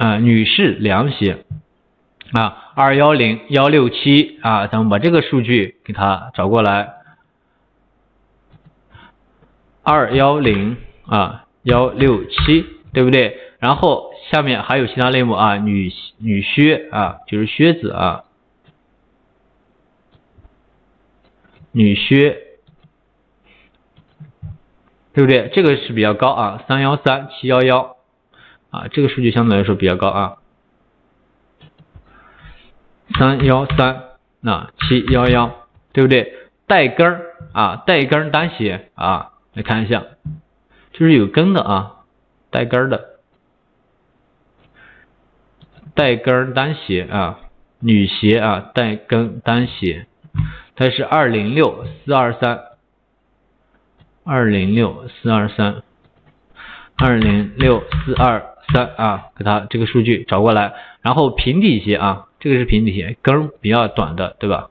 [0.00, 1.44] 啊，女士凉鞋
[2.32, 6.94] 啊，二幺零幺六七啊，咱们把这个数据给它找过来，
[9.82, 13.36] 二幺零啊幺六七，对不对？
[13.58, 18.24] 然后下面还有其他类目啊，女女靴啊，就是靴子啊，
[21.72, 22.38] 女靴，
[25.12, 25.50] 对不对？
[25.52, 27.99] 这个是比较高啊，三幺三七幺幺。
[28.70, 30.36] 啊，这个数据相对来说比较高啊，
[33.18, 34.02] 三幺三
[34.44, 36.34] 啊七幺幺，对不对？
[36.66, 37.20] 带跟儿
[37.52, 40.04] 啊，带跟单鞋啊，来看一下，
[40.92, 42.04] 就是有跟的啊，
[42.50, 43.18] 带跟的，
[45.94, 47.40] 带跟单鞋啊，
[47.80, 50.06] 女鞋啊，带跟单鞋，
[50.76, 52.60] 它是二零六四二三，
[54.22, 55.82] 二零六四二三，
[56.96, 58.49] 二零六四二。
[58.72, 64.70] 三啊，给它这个数据找过来，然后平底鞋啊，这个是平底鞋，跟儿比较短的，对吧？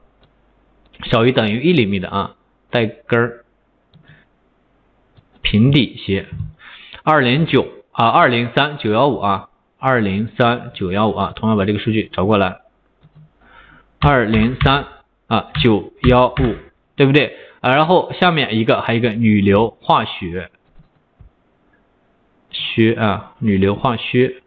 [1.03, 2.35] 小于等于一厘米的啊，
[2.69, 3.45] 带跟儿，
[5.41, 6.25] 平底鞋，
[7.03, 12.59] 二零九啊，二零三九幺五啊，二零三九幺五啊，同样把这个数据找过来，
[13.99, 14.85] 二零三
[15.27, 16.55] 啊九幺五，
[16.95, 17.37] 对不对？
[17.61, 20.49] 啊，然后下面一个还有一个女流化学。
[22.51, 24.41] 靴啊，女流化靴，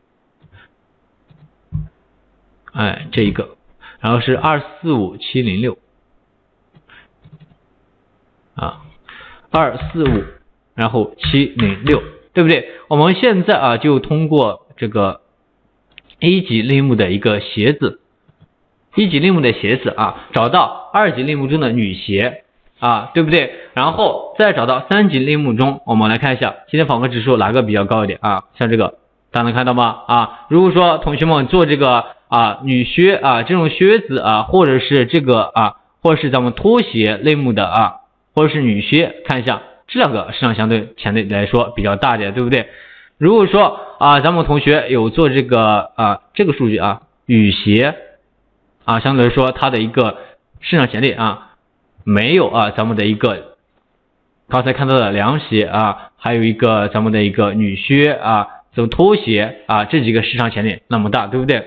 [2.73, 3.57] 哎，这一个，
[4.01, 5.79] 然后是二四五七零六
[8.55, 8.83] 啊，
[9.51, 10.25] 二四五，
[10.75, 12.69] 然后七零六，对不对？
[12.89, 15.23] 我们现在啊，就通过这个
[16.19, 18.01] 一级类目的一个鞋子，
[18.97, 22.42] 一级类目的鞋子啊，找到二级类目中的女鞋。
[22.83, 23.55] 啊，对不对？
[23.75, 28.43] 然后再找到三级类目中，我们来看一下今天访客指数哪个比较高一点啊？
[28.59, 28.95] 像这个，
[29.31, 30.01] 大家能看到吗？
[30.09, 37.95] 啊，如果说同学们做这个啊女靴啊这种靴子啊，或者是这个啊，或者是咱们拖鞋类目的啊，
[38.35, 42.67] 或者是女靴，看一下这两个市场相对相对来说比较大点，对不对？
[43.17, 47.95] 如果说啊咱们同学有做这个啊这个数据啊雨鞋
[48.85, 50.17] 啊，相对来说它的一个
[50.61, 51.51] 市场潜力啊。
[52.05, 53.57] 没有啊，咱们的一个
[54.49, 61.65] 刚才看到的凉鞋啊，还有一个咱们的一个女靴啊，走拖鞋啊，这几个市场潜力那么大，对不对？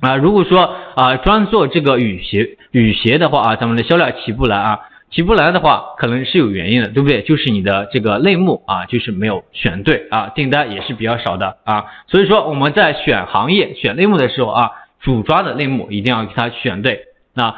[0.00, 7.22] 啊，如果说啊专做这个雨鞋雨鞋的话啊，咱们的销量起不来啊，起不来的话，可能是有原因的，对不对？
[7.22, 14.70] 就是你的这个类目啊，就是没有选对啊，订单也是比较少的啊，所以说我们在选行业选类目的时候啊，
[15.00, 17.04] 主抓的类目一定要给它选对
[17.34, 17.56] 啊。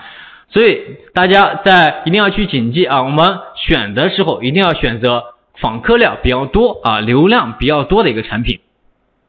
[0.53, 0.83] 所以
[1.15, 5.25] 大家在一定要去谨记啊，我们选的时候一定要选择
[5.61, 8.61] 访客量比较多啊，流量比较多的一个产品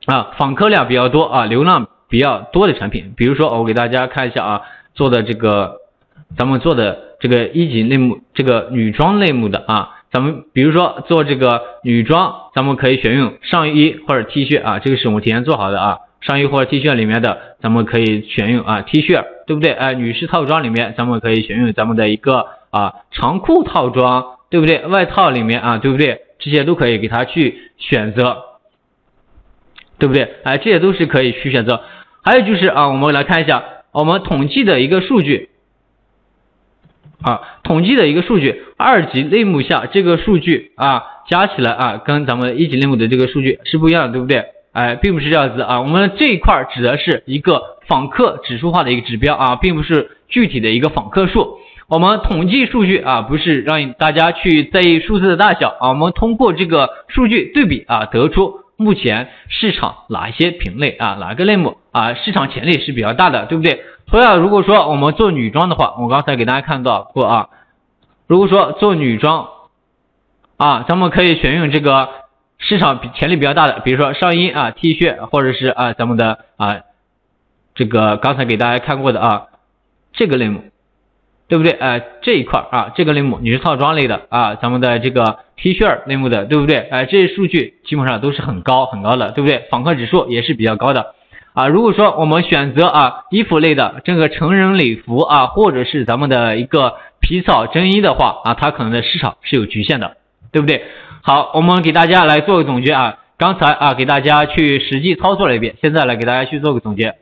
[0.06, 3.14] 啊，访客量比较多啊，流量比较多的产品。
[3.16, 4.62] 比如说我给大家看一下啊，
[4.94, 5.78] 做的这个
[6.38, 16.00] 咱们做的这个一级类目，这个女装类目的啊，咱们比如说做这个女装，咱们可以选用上衣或者 T 恤啊，这个是我们提前做好的啊。
[16.20, 19.72] 上衣或者 T 恤里面的，咱们可以选用啊 T 恤，对不对？
[19.72, 24.86] 哎，女士套装里面，咱们可以选用咱们的一个啊长裤套装，对不对？
[24.86, 26.22] 外套里面啊，对不对？
[26.40, 28.44] 这些都可以给他去选择，
[29.98, 30.36] 对不对？
[30.44, 31.82] 哎，这些都是可以去选择。
[32.22, 35.50] 还有就是啊，我们来看一下我们统计的一个数据
[37.22, 44.46] 啊，统计的一个数据，二级类目下这个数据啊，加起来啊，跟咱们一级类目的这个数据是不一样的，对不对？
[44.74, 51.60] 哎，并不是这样子啊，我们这一块指的是一个访客指数化的一个指标啊，并不是具体的一个访客数。
[51.88, 63.84] 我们统计数据啊，不是让大家去在意数字的大小啊，我们通过这个数据对比啊，得出目前市场哪一些品类啊，哪个类目啊，市场潜力是比较大的，对不对？
[64.08, 67.50] 同样，如果说我们做女装的话，我刚才给大家看到过啊，
[68.26, 69.50] 如果说做女装
[70.58, 72.10] 啊，咱们可以选用这个。
[72.66, 76.78] 市场潜力比较大的，比如说上衣啊、T 恤，或者是啊咱们的啊
[77.76, 79.48] 这个刚才给大家看过的啊
[80.14, 80.64] 这个类目，
[81.50, 81.74] 对不对？
[81.74, 86.78] 哎，这一块啊这个类目女士套装类的啊，咱们的这个 T 恤类目的，对不对？
[86.78, 89.66] 哎，这些数据基本上都是很高很高的，对不对？
[89.70, 91.14] 访客指数也是比较高的
[91.54, 91.68] 啊。
[91.68, 100.16] 如果说我们选择啊衣服类的这个成人礼服啊，或者是咱们的一个皮草真衣的话啊，它可能的市场是有局限的，
[100.54, 100.86] 对不对？
[101.26, 107.16] 好，我们给大家来做个总结啊，刚才啊给大家去实际操作了一遍，现在来给大家去做个总结。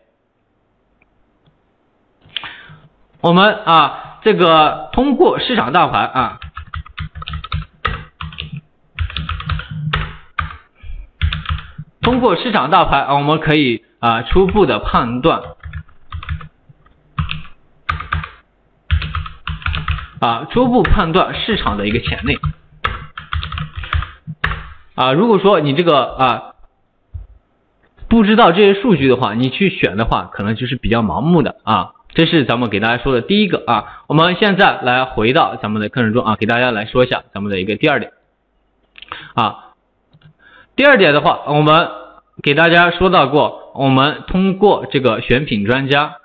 [3.22, 6.40] 我们啊这个通过市场大盘啊，
[12.02, 15.44] 通过市场大盘啊，我们可以啊初步的判断
[20.20, 22.40] 啊初步判断市场的一个潜力
[24.96, 26.54] 啊，如果说你这个啊
[28.10, 31.94] 不知道这些数据的话，你去选的话，可能就是比较盲目的啊。
[32.14, 34.04] 这是咱们给大家说的第一个啊。
[34.08, 38.12] 我们现在来回到咱们的课程中啊，给大家来说一下咱们的一个第二点
[39.34, 39.70] 啊。
[40.76, 41.90] 第二点的话，我们
[42.44, 46.18] 给大家说到过，我们通过这个选品专家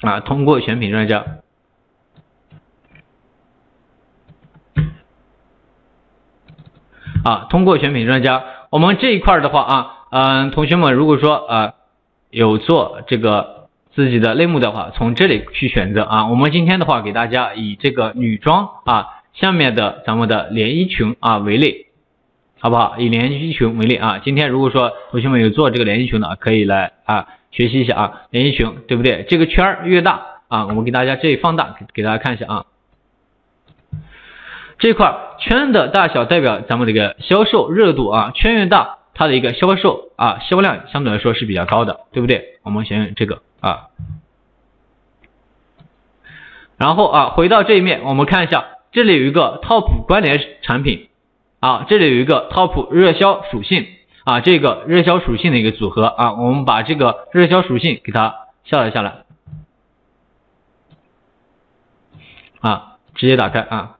[0.00, 1.24] 啊，通过选品专家
[7.24, 11.72] 啊，通过选品专家，我们这一块的话啊，嗯，同学们如果说啊
[12.30, 16.26] 有做这个自己的类目的话，从这里去选择啊。
[16.26, 21.86] 我们今天的话，给大家以这个女装啊下面的咱们的连衣裙啊为例。
[22.60, 22.94] 好不好？
[22.98, 29.26] 以连衣裙为例啊，今天如果说同学们有做这个连衣裙的，可以来啊学习一下啊，连衣裙对不对？
[29.28, 32.64] 这个圈儿越大啊，我们给大家这里放大，给给大家看一下啊，
[34.84, 42.58] 这块圈的大小代表咱们这个销售热度啊，圈越大，它的一个销售啊销量相对来说是比较高的，对不对？
[42.64, 43.86] 我们选用这个啊，
[46.76, 51.08] 然后啊回到这一面，我们看一下，这里有一个 top 关联产品。
[51.60, 53.86] 啊，这里有一个 top 热销属性
[54.24, 58.34] 啊，这个热销属性的一个组合啊，我们把这个热销属性给它
[58.64, 59.24] 下载下来
[62.60, 63.93] 啊，直接打开啊，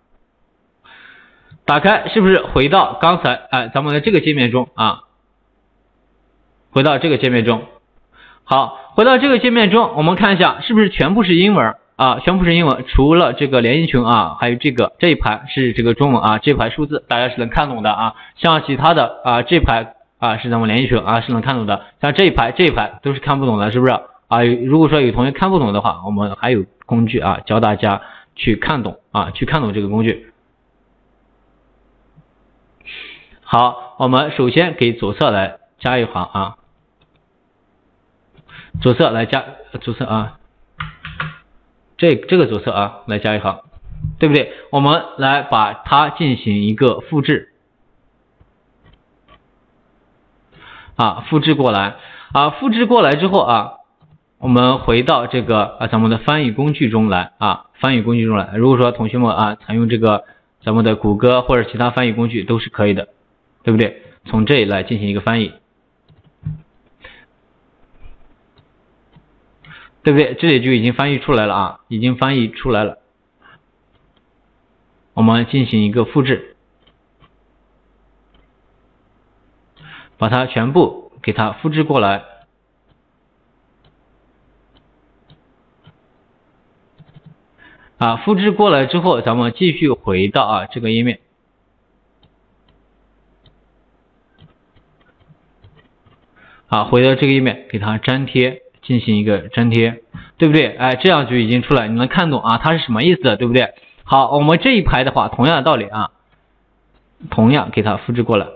[1.65, 5.01] 打开是不是回到刚才哎咱们的这个界面中啊？
[6.71, 7.63] 回到这个界面中，
[8.43, 11.75] 好，回到这个界面中，我们看一下是不是全部是英文？
[11.95, 18.15] 啊，全部是英文，除了这个连衣裙啊，还有这个这一排是这个中文啊，这排数字大家是能看懂的啊。
[18.35, 23.93] 像其他的啊，这排啊是咱们连衣裙啊是能看懂的，像这一排这一排都是看不懂的，是不是
[24.27, 24.43] 啊？
[24.43, 28.03] 如果说有同学看不懂的话，我们还有工具啊，教大家
[28.35, 30.27] 去看懂啊，去看懂这个工具。
[33.57, 36.57] 好，我们首先给左侧来加一行啊，
[38.81, 39.45] 左侧来加
[39.81, 40.41] 左侧啊。
[41.97, 43.61] 这这个左侧啊，来加一行，
[44.19, 44.53] 对不对？
[44.71, 47.53] 我们来把它进行一个复制
[50.97, 51.95] 啊，复制过来
[52.33, 53.75] 啊，复制过来之后啊，
[54.39, 58.57] 我们回到这个啊咱们的翻译工具中来啊，翻译工具中来。
[58.57, 60.25] 如果说同学们啊采用这个
[60.65, 63.11] 咱们的谷歌或者其他翻译工具都是可以的，
[63.65, 64.03] 对不对？
[64.27, 65.53] 从这里来进行一个翻译。
[70.03, 70.35] 对不对？
[70.35, 72.99] 这里就已经翻译出来了啊，已经翻译出来了。
[75.15, 76.57] 我们进行一个复制，
[80.19, 82.23] 把它全部给它复制过来。
[87.97, 91.21] 啊，复制过来之后，咱们继续回到啊这个页面。
[96.75, 98.63] 啊，回到这个页面，给它粘贴。
[98.83, 100.03] 进行一个粘贴，
[100.37, 100.67] 对不对？
[100.77, 102.59] 哎，这样就已经出来，你能看懂啊？
[102.59, 103.73] 它是什么意思的，对不对？
[104.03, 106.11] 好，我们这一排的话，同样的道理啊，
[107.31, 108.47] 同样给它复制过来，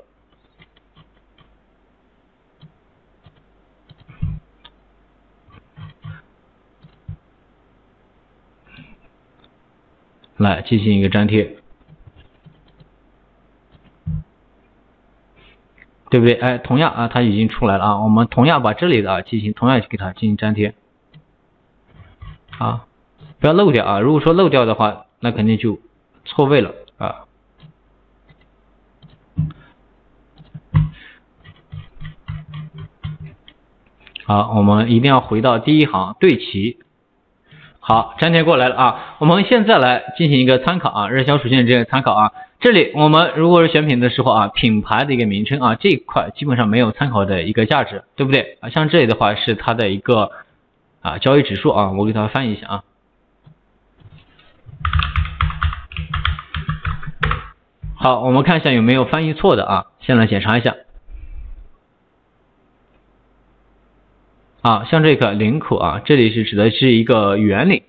[10.36, 11.57] 来进行一个粘贴。
[16.10, 16.34] 对不对？
[16.34, 17.98] 哎，同样啊，它已经出来了啊。
[18.00, 20.74] 我们同样把这里的啊进行同样给它进行粘贴
[22.58, 22.86] 啊，
[23.38, 24.00] 不要漏掉啊。
[24.00, 25.78] 如果说漏掉的话，那肯定就
[26.24, 27.24] 错位了啊。
[34.24, 36.78] 好，我们一定要回到第一行对齐。
[37.80, 39.16] 好，粘贴过来了啊。
[39.18, 42.32] 我们现在来进行一个参考啊，热销属性这个参考啊。
[42.60, 48.68] 这里我们如果是选品的时候啊，品牌的一个名称啊，这一块基本上没有参考的一个价值，对不对啊？
[48.68, 50.32] 像这里的话是它的一个
[51.00, 52.84] 啊交易指数啊，我给它翻译一下啊。
[57.94, 60.74] 好，我们看一下有没有翻译错的啊，先来检查一下。
[64.62, 67.84] 啊，像这个领口啊，这里是指的是一个圆领。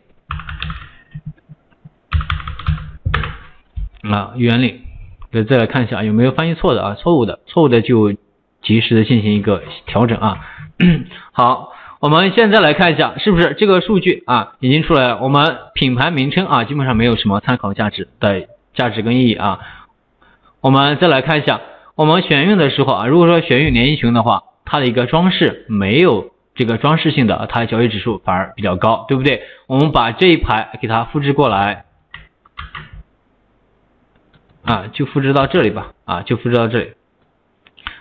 [4.11, 4.79] 啊，原领，
[5.31, 6.95] 再再来看一下有没有翻译错的啊？
[6.95, 8.13] 错误的，错误的就
[8.61, 10.39] 及时的进行一个调整啊。
[11.31, 15.19] 好，我们现在来看一下，是不是这个数据啊已经出来了？
[15.21, 19.59] 我们品牌名称啊基本上没有什么参考价值的价值跟意义啊。
[20.61, 21.61] 我们再来看一下，
[21.95, 29.43] 我们选用的时候啊，如果说选用连衣裙的话，它的一个装饰没有这个装饰性的，它的交易指数反而比较高，对不对？
[29.67, 31.85] 我们把这一排给它复制过来，
[34.69, 36.91] 啊，就复制到这里吧，啊，就复制到这里。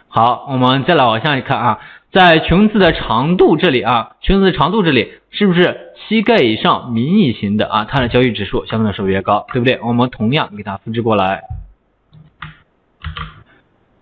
[0.08, 1.80] 好，我们再来往下一看啊，
[2.12, 7.86] 在裙子的长度这里啊，裙子的长度这里是不是膝盖以上迷你型的啊？
[7.88, 9.80] 它的交易指数相对来说比较高，对不对？
[9.82, 11.44] 我们同样给它复制过来，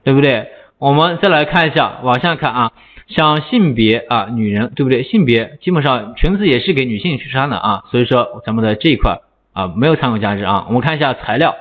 [0.02, 0.49] 对不对？
[0.78, 2.73] 我们再来看一下，往下看啊。
[3.06, 5.04] 像性别啊，女人对不对？
[5.04, 9.20] 性别基本上裙子也是给女性去穿的啊，所以说咱们的这一块
[9.52, 10.64] 啊没有参考价值啊。
[10.66, 11.54] 我们看一下材料，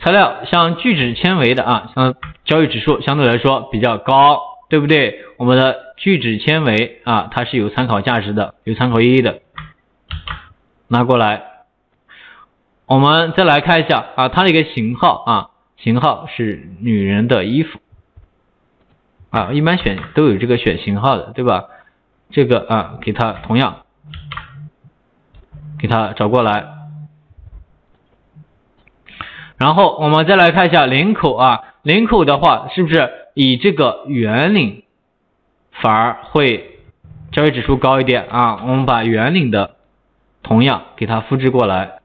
[0.00, 2.14] 材料像聚酯纤维的啊，像
[2.44, 5.24] 交易指数相对来说比较高，对不对？
[5.36, 9.40] 我们的聚酯纤维啊，它是有参考价值的，有参考意义的。
[10.88, 11.42] 拿过来，
[12.86, 17.78] 我们再来看一下啊，它的一个型号啊，型号是女人的衣服。
[19.28, 21.66] 啊，一般选都有这个选型号的，对吧？
[22.30, 23.82] 这个啊，给它同样
[25.78, 26.64] 给它找过来，
[29.60, 34.82] 然后我们再来看一下领口啊，领口的话是不是以这个圆领
[35.70, 36.78] 反而会
[37.30, 38.60] 交易指数高一点啊？
[38.62, 39.76] 我们把圆领的
[40.42, 42.00] 同样给它复制过来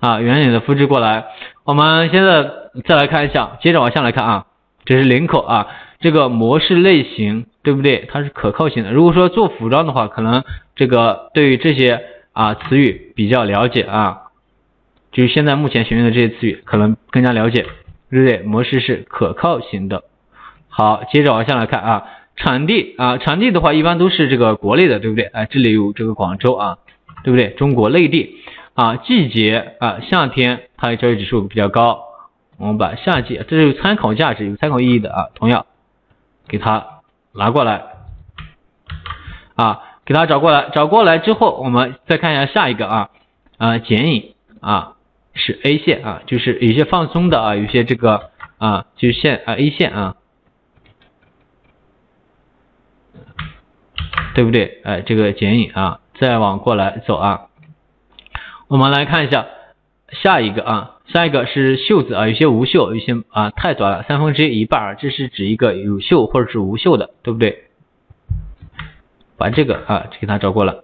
[0.00, 1.24] 啊，圆领的复制过来，
[1.64, 2.50] 我们现在
[2.84, 4.46] 再来看一下，接着往下来看啊。
[4.84, 5.68] 这是领口啊，
[6.00, 8.06] 这个模式类型对不对？
[8.12, 8.92] 它是可靠性的。
[8.92, 10.42] 如果说做服装的话，可能
[10.74, 14.21] 这个对于这些啊词语比较了解啊，
[15.12, 17.66] 就是现在目前学用的这些词语可能更加了解，
[18.10, 18.38] 对不对？
[18.40, 20.04] 模式是可靠型的。
[20.68, 22.04] 好，接着往下来看啊，
[22.34, 25.26] 产地啊，产地的话一般都是这个国内的，对不对？
[25.26, 26.78] 哎，这里有这个广州啊，
[27.24, 27.50] 对不对？
[27.50, 28.36] 中国内地
[28.74, 32.04] 啊，季节啊，夏天它的交易指数比较高。
[32.58, 35.66] 我们把夏季，这是有参考价值、有参考意义的啊，同样
[36.48, 36.86] 给它
[37.34, 37.82] 拿过来
[39.56, 43.10] 啊，给它找过来，找过来之后，我们再看一下下一个啊
[43.58, 44.94] 啊剪影啊
[45.34, 50.16] 是 A 线啊，就是有些放松的啊，有些这个啊就是线啊 A 线啊，
[54.34, 54.80] 对不对？
[54.84, 57.48] 哎，这个剪影啊，再往过来走啊，
[58.68, 59.46] 我们来看一下
[60.10, 60.88] 下一个啊。
[61.04, 67.64] 下一个是袖子啊，有些无袖，有些啊太短了，三分之一一半，这是指一个有袖或者是无袖的，对不对？
[69.36, 70.74] 把这个啊给它找过来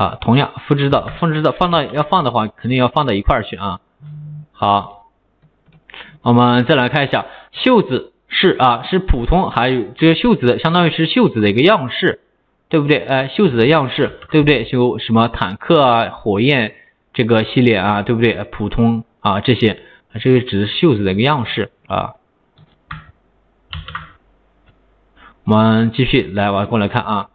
[0.00, 3.80] 啊，同样复制到复制到放到要放的话，肯定要放到一块儿去啊。
[4.50, 5.10] 好，
[6.22, 12.20] 我们再来看一下袖子是啊是普通，还有这个袖子相当于是袖子的一个样式，
[12.70, 12.96] 对不对？
[12.96, 14.64] 哎，袖子的样式，对不对？
[14.64, 16.72] 就什么坦克啊，火焰。
[17.12, 18.44] 这个系列啊，对不对？
[18.44, 19.80] 普通啊，这些，
[20.20, 22.14] 这个只是袖子的一个样式啊。
[25.44, 27.28] 我们继续来往过来看啊，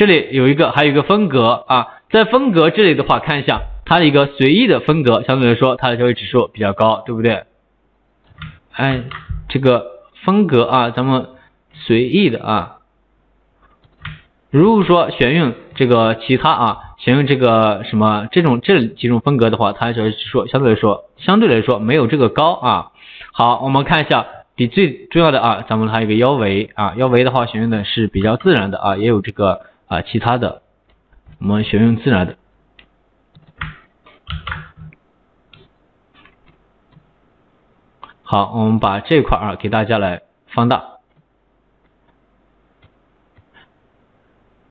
[0.00, 7.44] 这里有一个，还有一个分隔啊，在分隔这里的话，看一下它的一个随意的分隔，相对来说它的交易指数比较高，对不对？
[8.72, 9.02] 哎，
[9.50, 9.84] 这个
[10.24, 11.26] 分隔啊，咱们
[11.74, 12.76] 随意的啊，
[14.48, 16.78] 如果说选用这个其他啊。
[17.00, 22.90] 选用这个什么这种这几种风格的话，它的交易指数相对来说相对来说没有这个高啊。
[23.32, 30.62] 好，我们看一下比最重要的啊，咱们还有一个腰围啊，腰围的话选用的是比较自然的啊，也有这个啊其他的，
[31.40, 32.36] 我们选用自然的。
[38.22, 40.99] 好，我们把这块啊给大家来放大。